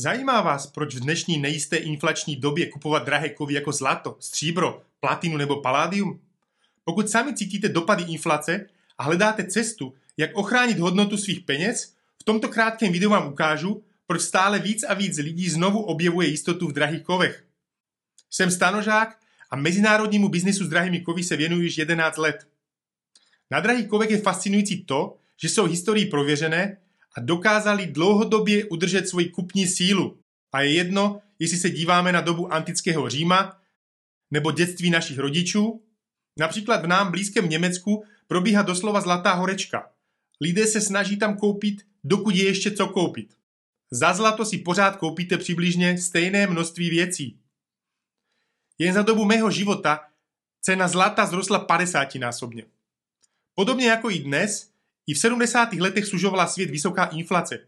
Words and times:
Zajímá 0.00 0.40
vás, 0.40 0.66
proč 0.66 0.94
v 0.94 1.00
dnešní 1.00 1.38
nejisté 1.38 1.76
inflační 1.76 2.36
době 2.36 2.66
kupovat 2.66 3.04
drahé 3.04 3.28
kovy 3.28 3.54
jako 3.54 3.72
zlato, 3.72 4.16
stříbro, 4.20 4.82
platinu 5.00 5.36
nebo 5.36 5.60
paládium? 5.60 6.20
Pokud 6.84 7.10
sami 7.10 7.34
cítíte 7.34 7.68
dopady 7.68 8.02
inflace 8.02 8.66
a 8.98 9.02
hledáte 9.02 9.44
cestu, 9.44 9.94
jak 10.16 10.30
ochránit 10.34 10.78
hodnotu 10.78 11.16
svých 11.16 11.40
peněz, 11.40 11.94
v 12.20 12.24
tomto 12.24 12.48
krátkém 12.48 12.92
videu 12.92 13.10
vám 13.10 13.28
ukážu, 13.28 13.82
proč 14.06 14.20
stále 14.20 14.58
víc 14.58 14.82
a 14.82 14.94
víc 14.94 15.18
lidí 15.18 15.48
znovu 15.48 15.82
objevuje 15.82 16.28
jistotu 16.28 16.68
v 16.68 16.72
drahých 16.72 17.02
kovech. 17.02 17.44
Jsem 18.30 18.50
stanožák 18.50 19.18
a 19.50 19.56
mezinárodnímu 19.56 20.28
biznisu 20.28 20.64
s 20.64 20.68
drahými 20.68 21.00
kovy 21.00 21.22
se 21.22 21.36
věnuji 21.36 21.62
již 21.62 21.78
11 21.78 22.16
let. 22.16 22.48
Na 23.50 23.60
drahých 23.60 23.88
kovech 23.88 24.10
je 24.10 24.20
fascinující 24.20 24.84
to, 24.84 25.16
že 25.42 25.48
jsou 25.48 25.64
historií 25.64 26.06
prověřené 26.06 26.76
a 27.16 27.20
dokázali 27.20 27.86
dlouhodobě 27.86 28.64
udržet 28.64 29.08
svoji 29.08 29.28
kupní 29.28 29.66
sílu. 29.66 30.18
A 30.52 30.60
je 30.60 30.72
jedno, 30.72 31.20
jestli 31.38 31.58
se 31.58 31.70
díváme 31.70 32.12
na 32.12 32.20
dobu 32.20 32.52
antického 32.52 33.10
Říma 33.10 33.60
nebo 34.30 34.52
dětství 34.52 34.90
našich 34.90 35.18
rodičů. 35.18 35.82
Například 36.38 36.82
v 36.82 36.86
nám 36.86 37.10
blízkém 37.10 37.48
Německu 37.48 38.04
probíhá 38.26 38.62
doslova 38.62 39.00
zlatá 39.00 39.32
horečka. 39.32 39.90
Lidé 40.40 40.66
se 40.66 40.80
snaží 40.80 41.16
tam 41.16 41.36
koupit, 41.36 41.86
dokud 42.04 42.34
je 42.34 42.44
ještě 42.44 42.70
co 42.70 42.86
koupit. 42.86 43.34
Za 43.90 44.14
zlato 44.14 44.44
si 44.44 44.58
pořád 44.58 44.96
koupíte 44.96 45.38
přibližně 45.38 45.98
stejné 45.98 46.46
množství 46.46 46.90
věcí. 46.90 47.40
Jen 48.78 48.94
za 48.94 49.02
dobu 49.02 49.24
mého 49.24 49.50
života 49.50 50.00
cena 50.60 50.88
zlata 50.88 51.26
zrostla 51.26 51.58
50 51.58 52.14
násobně. 52.14 52.64
Podobně 53.54 53.88
jako 53.88 54.10
i 54.10 54.18
dnes, 54.18 54.70
i 55.08 55.14
v 55.14 55.18
70. 55.18 55.72
letech 55.72 56.06
sužovala 56.06 56.46
svět 56.46 56.70
vysoká 56.70 57.04
inflace. 57.04 57.58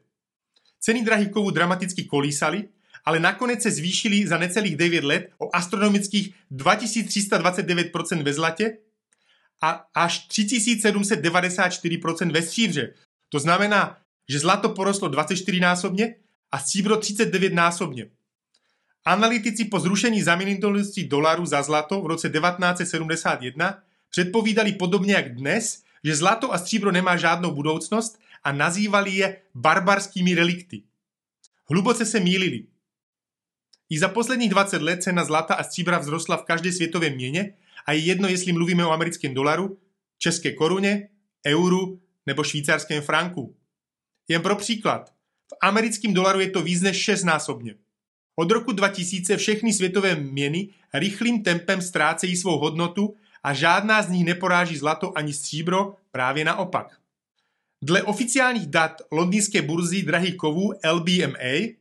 Ceny 0.81 1.05
drahých 1.05 1.31
kovů 1.31 1.51
dramaticky 1.51 2.05
kolísaly, 2.05 2.69
ale 3.05 3.21
nakonec 3.21 3.63
se 3.63 3.71
zvýšily 3.71 4.27
za 4.27 4.39
necelých 4.39 4.77
9 4.77 5.05
let 5.05 5.31
o 5.39 5.57
astronomických 5.57 6.35
2329% 6.53 8.23
ve 8.23 8.33
zlatě 8.33 8.79
a 9.63 9.87
až 9.95 10.29
3794% 10.29 12.33
ve 12.33 12.43
stříbře. 12.43 12.95
To 13.29 13.39
znamená, 13.39 13.99
že 14.29 14.39
zlato 14.39 14.69
porostlo 14.69 15.09
24 15.09 15.61
násobně 15.61 16.15
a 16.53 16.59
stříbro 16.59 16.97
39 16.97 17.53
násobně. 17.53 18.11
Analytici 19.05 19.65
po 19.65 19.81
zrušení 19.81 20.23
zaměnitelnosti 20.23 21.05
dolaru 21.05 21.47
za 21.47 21.63
zlato 21.63 22.01
v 22.01 22.07
roce 22.07 22.31
1971 22.31 23.83
předpovídali 24.11 24.73
podobně 24.73 25.15
jak 25.15 25.35
dnes, 25.35 25.83
že 26.05 26.17
zlato 26.17 26.53
a 26.53 26.59
stříbro 26.59 26.93
nemá 26.93 27.17
žádnou 27.17 27.55
budoucnost 27.55 28.19
a 28.45 28.53
nazývali 28.53 29.11
je 29.11 29.37
barbarskými 29.55 30.35
relikty. 30.35 30.83
Hluboce 31.71 32.07
se 32.07 32.21
mýlili. 32.21 32.67
I 33.91 33.99
za 33.99 34.09
posledních 34.09 34.51
20 34.51 34.83
let 34.83 35.03
cena 35.03 35.25
zlata 35.25 35.55
a 35.55 35.63
stříbra 35.63 35.99
vzrostla 35.99 36.37
v 36.37 36.45
každé 36.45 36.73
světové 36.73 37.11
měně 37.11 37.55
a 37.87 37.93
je 37.93 37.99
jedno, 37.99 38.29
jestli 38.29 38.53
mluvíme 38.53 38.87
o 38.87 38.91
americkém 38.91 39.35
dolaru, 39.35 39.79
české 40.19 40.53
koruně, 40.53 41.09
euru 41.47 42.01
nebo 42.27 42.45
švýcarském 42.45 43.03
franku. 43.03 43.57
Jen 44.29 44.43
pro 44.43 44.57
příklad, 44.57 45.11
v 45.49 45.57
americkém 45.63 46.15
dolaru 46.15 46.41
je 46.41 46.51
to 46.51 46.63
víc 46.63 46.83
než 46.83 47.03
6 47.03 47.25
násobně. 47.25 47.75
Od 48.37 48.51
roku 48.51 48.73
2000 48.73 49.37
všechny 49.37 49.73
světové 49.73 50.15
měny 50.15 50.69
rychlým 50.95 51.43
tempem 51.43 51.83
ztrácejí 51.83 52.37
svou 52.37 52.59
hodnotu 52.59 53.15
a 53.43 53.55
žádná 53.55 54.03
z 54.03 54.09
nich 54.09 54.25
neporáží 54.25 54.77
zlato 54.77 55.19
ani 55.19 55.33
stříbro, 55.33 55.95
právě 56.11 56.45
naopak. 56.45 57.01
Dle 57.83 58.03
oficiálních 58.03 58.67
dat 58.67 59.03
londýnské 59.11 59.63
burzy 59.63 60.03
drahých 60.03 60.37
kovů 60.37 60.73
LBMA, 60.93 61.75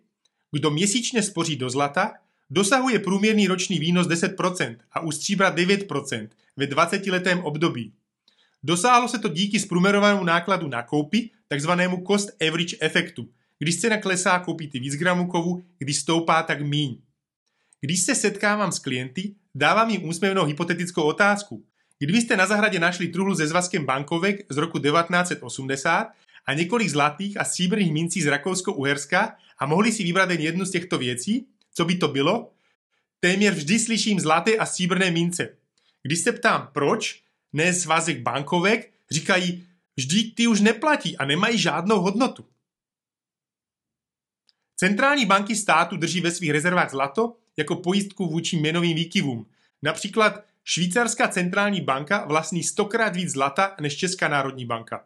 kdo 0.52 0.72
měsíčně 0.72 1.24
spoří 1.24 1.56
do 1.56 1.70
zlata, 1.70 2.14
dosahuje 2.50 3.00
průměrný 3.00 3.48
roční 3.48 3.80
výnos 3.80 4.08
10% 4.08 4.78
a 4.92 5.00
u 5.00 5.12
stříbra 5.12 5.56
9% 5.56 6.30
ve 6.58 6.66
20-letém 6.66 7.40
období. 7.44 7.94
Dosáhlo 8.64 9.08
se 9.08 9.20
to 9.20 9.28
díky 9.28 9.60
zprůměrovanému 9.60 10.24
nákladu 10.24 10.68
na 10.68 10.84
koupy, 10.84 11.30
takzvanému 11.48 12.04
cost 12.08 12.30
average 12.42 12.78
efektu. 12.80 13.30
Když 13.60 13.82
cena 13.82 13.98
klesá, 13.98 14.40
koupíte 14.40 14.80
víc 14.80 14.96
gramů 14.96 15.28
kovu, 15.28 15.64
když 15.78 15.98
stoupá, 15.98 16.44
tak 16.44 16.62
míň. 16.62 16.98
Když 17.82 18.00
se 18.00 18.16
setkávám 18.16 18.72
s 18.72 18.80
klienty, 18.80 19.36
dávám 19.60 19.90
jim 19.90 20.06
úsměvnou 20.06 20.46
hypotetickou 20.46 21.04
otázku. 21.04 21.66
Kdybyste 22.00 22.38
na 22.38 22.46
zahradě 22.46 22.80
našli 22.80 23.08
truhlu 23.08 23.36
se 23.36 23.48
zvazkem 23.48 23.86
bankovek 23.86 24.46
z 24.50 24.58
roku 24.58 24.80
1980 24.80 26.08
a 26.46 26.54
několik 26.54 26.90
zlatých 26.90 27.40
a 27.40 27.44
stříbrných 27.44 27.92
mincí 27.92 28.22
z 28.22 28.28
Rakousko-Uherska 28.28 29.36
a 29.60 29.66
mohli 29.66 29.92
si 29.92 30.04
vybrat 30.04 30.30
jen 30.30 30.42
jednu 30.42 30.66
z 30.66 30.72
těchto 30.72 30.98
věcí, 30.98 31.48
co 31.74 31.86
by 31.86 31.96
to 31.96 32.08
bylo? 32.08 32.52
Téměř 33.20 33.56
vždy 33.56 33.80
slyším 33.80 34.20
zlaté 34.20 34.58
a 34.58 34.66
stříbrné 34.66 35.12
mince. 35.12 35.58
Když 36.04 36.20
se 36.20 36.32
ptám 36.32 36.70
proč, 36.74 37.24
ne 37.54 37.74
svazek 37.74 38.22
bankovek, 38.22 38.92
říkají, 39.12 39.68
vždy 39.98 40.24
ty 40.24 40.48
už 40.48 40.62
neplatí 40.62 41.18
a 41.18 41.26
nemají 41.26 41.58
žádnou 41.58 42.02
hodnotu. 42.02 42.46
Centrální 44.76 45.26
banky 45.26 45.56
státu 45.56 45.98
drží 45.98 46.22
ve 46.22 46.32
svých 46.32 46.52
rezervách 46.52 46.92
zlato 46.92 47.36
jako 47.60 47.76
pojistku 47.76 48.30
vůči 48.30 48.58
měnovým 48.58 48.96
výkyvům. 48.96 49.46
Například 49.82 50.44
švýcarská 50.64 51.28
centrální 51.28 51.82
banka 51.82 52.26
vlastní 52.26 52.64
stokrát 52.64 53.16
víc 53.16 53.30
zlata 53.30 53.76
než 53.82 53.98
Česká 53.98 54.28
národní 54.28 54.66
banka, 54.66 55.06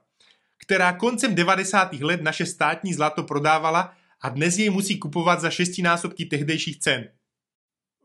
která 0.58 0.94
koncem 0.94 1.36
90. 1.36 1.94
let 1.94 2.22
naše 2.22 2.46
státní 2.46 2.94
zlato 2.94 3.24
prodávala 3.24 3.94
a 4.22 4.30
dnes 4.30 4.58
jej 4.58 4.70
musí 4.70 5.00
kupovat 5.00 5.42
za 5.42 5.50
šestinásobky 5.50 6.26
tehdejších 6.26 6.80
cen. 6.80 7.10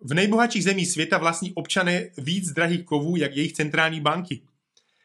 V 0.02 0.14
nejbohatších 0.14 0.64
zemích 0.64 0.90
světa 0.90 1.18
vlastní 1.18 1.54
občané 1.54 2.10
víc 2.18 2.52
drahých 2.52 2.84
kovů, 2.84 3.16
jak 3.16 3.36
jejich 3.36 3.52
centrální 3.52 4.00
banky. 4.00 4.40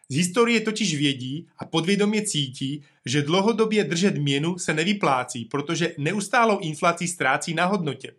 Z 0.10 0.16
historie 0.16 0.60
totiž 0.62 0.96
vědí 0.96 1.48
a 1.58 1.66
podvědomě 1.66 2.22
cítí, 2.22 2.84
že 3.06 3.22
dlouhodobě 3.22 3.84
držet 3.84 4.18
měnu 4.18 4.58
se 4.58 4.74
nevyplácí, 4.74 5.46
protože 5.46 5.96
neustálou 5.98 6.60
inflací 6.60 7.08
ztrácí 7.08 7.54
na 7.54 7.66
hodnotě. 7.66 8.14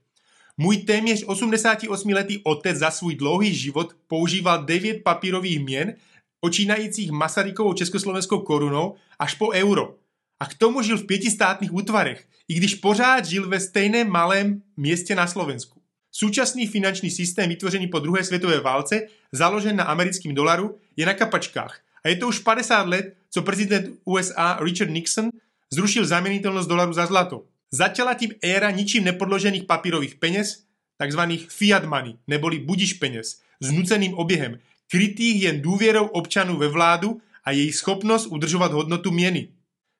Můj 0.56 0.76
téměř 0.76 1.24
88-letý 1.24 2.40
otec 2.44 2.76
za 2.76 2.90
svůj 2.90 3.14
dlouhý 3.14 3.54
život 3.54 3.96
používal 4.06 4.64
9 4.64 5.02
papírových 5.02 5.64
měn, 5.64 5.94
počínajících 6.40 7.10
Masarykovou 7.10 7.72
československou 7.72 8.38
korunou 8.38 8.94
až 9.18 9.34
po 9.34 9.50
euro. 9.50 9.94
A 10.40 10.46
k 10.46 10.54
tomu 10.54 10.82
žil 10.82 10.98
v 10.98 11.06
pětistátných 11.06 11.74
útvarech, 11.74 12.26
i 12.48 12.54
když 12.54 12.74
pořád 12.74 13.24
žil 13.24 13.48
ve 13.48 13.60
stejném 13.60 14.10
malém 14.10 14.62
městě 14.76 15.14
na 15.14 15.26
Slovensku. 15.26 15.80
Současný 16.12 16.66
finanční 16.66 17.10
systém 17.10 17.48
vytvořený 17.48 17.86
po 17.86 17.98
druhé 17.98 18.24
světové 18.24 18.60
válce, 18.60 19.06
založen 19.32 19.76
na 19.76 19.84
americkém 19.84 20.34
dolaru, 20.34 20.78
je 20.96 21.06
na 21.06 21.14
kapačkách. 21.14 21.80
A 22.04 22.08
je 22.08 22.16
to 22.16 22.28
už 22.28 22.38
50 22.38 22.86
let, 22.86 23.16
co 23.30 23.42
prezident 23.42 23.98
USA 24.04 24.58
Richard 24.60 24.90
Nixon 24.90 25.30
zrušil 25.72 26.06
zaměnitelnost 26.06 26.68
dolaru 26.68 26.92
za 26.92 27.06
zlato. 27.06 27.44
Začala 27.74 28.14
tím 28.14 28.30
éra 28.42 28.70
ničím 28.70 29.04
nepodložených 29.04 29.64
papírových 29.64 30.14
peněz, 30.14 30.64
takzvaných 30.96 31.50
fiat 31.50 31.84
money, 31.84 32.14
neboli 32.26 32.58
budiš 32.58 32.92
peněz, 32.92 33.40
s 33.60 33.70
nuceným 33.70 34.14
oběhem, 34.14 34.58
krytých 34.90 35.42
jen 35.42 35.62
důvěrou 35.62 36.06
občanů 36.06 36.56
ve 36.56 36.68
vládu 36.68 37.20
a 37.44 37.50
jejich 37.50 37.74
schopnost 37.74 38.26
udržovat 38.26 38.72
hodnotu 38.72 39.10
měny. 39.10 39.48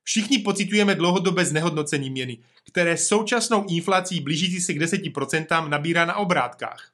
Všichni 0.03 0.39
pocitujeme 0.39 0.95
dlouhodobé 0.95 1.45
znehodnocení 1.45 2.11
měny, 2.11 2.39
které 2.69 2.97
současnou 2.97 3.67
inflací 3.69 4.21
blížící 4.21 4.61
se 4.61 4.75
k 4.75 4.81
10% 4.81 5.69
nabírá 5.69 6.05
na 6.05 6.17
obrátkách. 6.17 6.93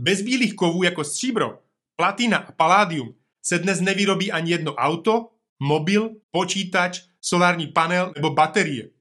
Bez 0.00 0.22
bílých 0.22 0.54
kovů 0.54 0.82
jako 0.82 1.04
stříbro, 1.04 1.58
platina 1.96 2.38
a 2.38 2.52
paládium 2.52 3.14
se 3.42 3.58
dnes 3.58 3.80
nevyrobí 3.80 4.32
ani 4.32 4.50
jedno 4.50 4.74
auto, 4.74 5.28
mobil, 5.62 6.10
počítač, 6.30 7.00
solární 7.20 7.66
panel 7.66 8.12
nebo 8.16 8.30
baterie. 8.30 8.93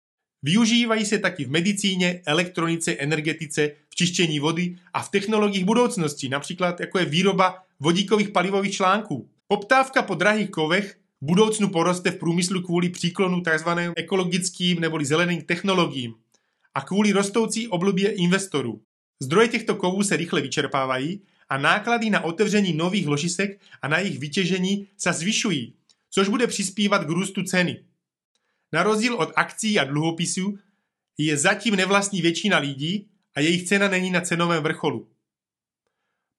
Využívají 0.44 1.06
se 1.06 1.20
taky 1.20 1.46
v 1.46 1.52
medicíně, 1.52 2.22
elektronice, 2.26 2.92
energetice, 2.92 3.72
v 3.90 3.96
čištění 3.96 4.40
vody 4.40 4.76
a 4.94 5.02
v 5.04 5.10
technologiích 5.10 5.66
budoucnosti, 5.66 6.30
například 6.30 6.80
jako 6.80 7.00
je 7.00 7.06
výroba 7.06 7.64
vodíkových 7.80 8.30
palivových 8.30 8.74
článků. 8.74 9.30
Poptávka 9.48 10.02
po 10.02 10.16
drahých 10.16 10.50
kovech 10.50 10.98
v 11.22 11.26
budoucnu 11.26 11.70
poroste 11.70 12.12
v 12.12 12.18
průmyslu 12.18 12.62
kvůli 12.62 12.90
příklonu 12.90 13.42
tzv. 13.42 13.70
ekologickým 13.96 14.80
nebo 14.80 15.00
zeleným 15.04 15.42
technologiím 15.42 16.14
a 16.76 16.82
kvůli 16.82 17.12
rostoucí 17.12 17.68
oblubě 17.68 18.12
investorů. 18.12 18.82
Zdroje 19.22 19.48
těchto 19.48 19.76
kovů 19.76 20.04
se 20.04 20.18
rychle 20.18 20.42
vyčerpávají 20.42 21.22
a 21.50 21.58
náklady 21.58 22.10
na 22.10 22.24
otevření 22.24 22.74
nových 22.74 23.08
ložisek 23.08 23.62
a 23.82 23.88
na 23.88 23.98
jejich 23.98 24.20
vytěžení 24.20 24.88
se 24.98 25.14
zvyšují, 25.14 25.74
což 26.10 26.28
bude 26.28 26.48
přispívat 26.48 27.06
k 27.06 27.10
růstu 27.10 27.44
ceny. 27.44 27.80
Na 28.74 28.84
rozdíl 28.84 29.16
od 29.16 29.32
akcí 29.36 29.80
a 29.80 29.84
dluhopisů 29.84 30.60
je 31.18 31.38
zatím 31.38 31.76
nevlastní 31.76 32.22
většina 32.22 32.58
lidí 32.58 33.08
a 33.36 33.40
jejich 33.40 33.64
cena 33.64 33.88
není 33.88 34.12
na 34.12 34.22
cenovém 34.22 34.64
vrcholu. 34.64 35.08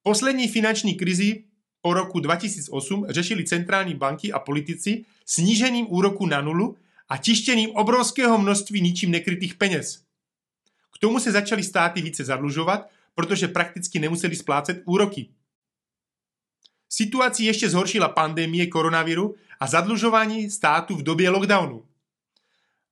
Poslední 0.02 0.48
finanční 0.48 0.94
krizi 0.94 1.44
po 1.81 1.94
roku 1.94 2.20
2008 2.20 3.06
řešili 3.08 3.44
centrální 3.44 3.94
banky 3.94 4.32
a 4.32 4.38
politici 4.38 5.04
snížením 5.26 5.86
úroku 5.88 6.26
na 6.26 6.40
nulu 6.40 6.76
a 7.08 7.16
tištěním 7.16 7.70
obrovského 7.70 8.38
množství 8.38 8.80
ničím 8.80 9.10
nekrytých 9.10 9.54
peněz. 9.54 10.04
K 10.94 10.98
tomu 10.98 11.20
se 11.20 11.32
začaly 11.32 11.62
státy 11.62 12.02
více 12.02 12.25
zadlužovat, 12.25 12.90
protože 13.14 13.48
prakticky 13.48 13.98
nemuseli 13.98 14.37
splácet 14.37 14.82
úroky. 14.84 15.28
Situaci 16.88 17.44
ještě 17.44 17.70
zhoršila 17.70 18.08
pandemie 18.08 18.66
koronaviru 18.66 19.34
a 19.60 19.66
zadlužování 19.66 20.50
státu 20.50 20.96
v 20.96 21.02
době 21.02 21.30
lockdownu. 21.30 21.84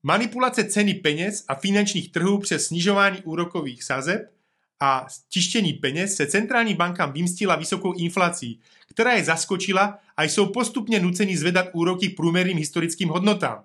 Manipulace 0.02 0.64
ceny 0.64 0.94
peněz 0.94 1.44
a 1.48 1.54
finančních 1.54 2.12
trhů 2.12 2.38
přes 2.38 2.66
snižování 2.66 3.22
úrokových 3.22 3.84
sazeb 3.84 4.32
a 4.80 5.06
tištění 5.28 5.72
peněz 5.72 6.16
se 6.16 6.26
centrální 6.26 6.74
bankám 6.74 7.12
vymstila 7.12 7.56
vysokou 7.56 7.92
inflací, 7.92 8.60
která 8.86 9.12
je 9.12 9.24
zaskočila 9.24 9.98
a 10.16 10.22
jsou 10.22 10.46
postupně 10.46 11.00
nuceni 11.00 11.36
zvedat 11.36 11.66
úroky 11.72 12.08
průměrným 12.08 12.58
historickým 12.58 13.08
hodnotám. 13.08 13.64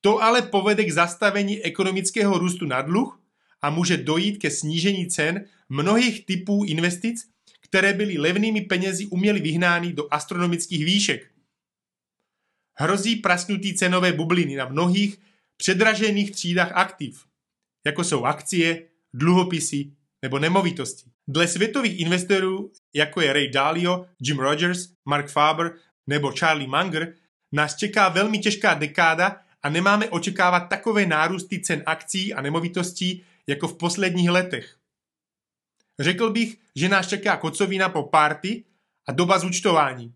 To 0.00 0.22
ale 0.22 0.42
povede 0.42 0.84
k 0.84 0.92
zastavení 0.92 1.62
ekonomického 1.62 2.38
růstu 2.38 2.66
na 2.66 2.82
dluh 2.82 3.20
a 3.62 3.70
může 3.70 3.96
dojít 3.96 4.38
ke 4.38 4.50
snížení 4.50 5.06
cen 5.06 5.44
mnohých 5.68 6.26
typů 6.26 6.64
investic, 6.64 7.28
které 7.60 7.92
byly 7.92 8.18
levnými 8.18 8.60
penězi 8.60 9.06
uměly 9.06 9.40
vyhnány 9.40 9.92
do 9.92 10.14
astronomických 10.14 10.84
výšek. 10.84 11.30
Hrozí 12.74 13.16
prasknutí 13.16 13.74
cenové 13.74 14.12
bubliny 14.12 14.56
na 14.56 14.68
mnohých 14.68 15.18
předražených 15.62 16.30
třídách 16.30 16.72
aktiv, 16.74 17.26
jako 17.86 18.04
jsou 18.04 18.24
akcie, 18.24 18.88
dluhopisy 19.14 19.92
nebo 20.22 20.38
nemovitosti. 20.38 21.10
Dle 21.28 21.48
světových 21.48 22.00
investorů, 22.00 22.72
jako 22.94 23.20
je 23.20 23.32
Ray 23.32 23.48
Dalio, 23.48 24.06
Jim 24.20 24.38
Rogers, 24.38 24.88
Mark 25.04 25.30
Faber 25.30 25.72
nebo 26.06 26.32
Charlie 26.32 26.68
Munger, 26.68 27.14
nás 27.52 27.76
čeká 27.76 28.08
velmi 28.08 28.38
těžká 28.38 28.74
dekáda 28.74 29.40
a 29.62 29.68
nemáme 29.68 30.08
očekávat 30.08 30.60
takové 30.60 31.06
nárůsty 31.06 31.60
cen 31.60 31.82
akcí 31.86 32.34
a 32.34 32.42
nemovitostí 32.42 33.24
jako 33.46 33.68
v 33.68 33.78
posledních 33.78 34.30
letech. 34.30 34.76
Řekl 36.00 36.30
bych, 36.30 36.58
že 36.76 36.88
nás 36.88 37.08
čeká 37.08 37.36
kocovina 37.36 37.88
po 37.88 38.02
party 38.02 38.64
a 39.08 39.12
doba 39.12 39.38
zúčtování. 39.38 40.14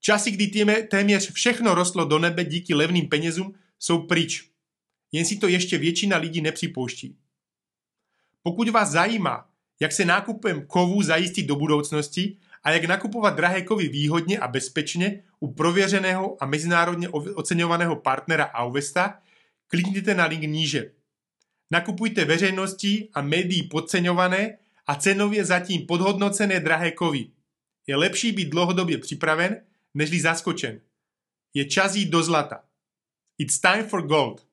Časy, 0.00 0.30
kdy 0.30 0.66
téměř 0.90 1.32
všechno 1.32 1.74
rostlo 1.74 2.04
do 2.04 2.18
nebe 2.18 2.44
díky 2.44 2.74
levným 2.74 3.08
penězům, 3.08 3.54
jsou 3.78 3.98
pryč. 4.02 4.55
Jen 5.12 5.24
si 5.24 5.36
to 5.36 5.48
ještě 5.48 5.78
většina 5.78 6.16
lidí 6.16 6.40
nepřipouští. 6.40 7.16
Pokud 8.42 8.68
vás 8.68 8.90
zajímá, 8.90 9.48
jak 9.80 9.92
se 9.92 10.04
nákupem 10.04 10.66
kovů 10.66 11.02
zajistit 11.02 11.46
do 11.46 11.56
budoucnosti 11.56 12.36
a 12.62 12.70
jak 12.70 12.84
nakupovat 12.84 13.36
drahé 13.36 13.62
kovy 13.62 13.88
výhodně 13.88 14.38
a 14.38 14.48
bezpečně 14.48 15.22
u 15.40 15.54
prověřeného 15.54 16.42
a 16.42 16.46
mezinárodně 16.46 17.08
oceňovaného 17.08 17.96
partnera 17.96 18.50
Auvesta, 18.50 19.22
klikněte 19.68 20.14
na 20.14 20.26
link 20.26 20.42
níže. 20.42 20.92
Nakupujte 21.70 22.24
veřejností 22.24 23.10
a 23.14 23.22
médií 23.22 23.62
podceňované 23.62 24.58
a 24.86 24.94
cenově 24.94 25.44
zatím 25.44 25.86
podhodnocené 25.86 26.60
drahé 26.60 26.90
kovy. 26.90 27.30
Je 27.86 27.96
lepší 27.96 28.32
být 28.32 28.48
dlouhodobě 28.48 28.98
připraven, 28.98 29.60
nežli 29.94 30.20
zaskočen. 30.20 30.80
Je 31.54 31.64
čas 31.64 31.94
jít 31.94 32.10
do 32.10 32.22
zlata. 32.22 32.64
It's 33.38 33.60
time 33.60 33.84
for 33.88 34.06
gold. 34.06 34.45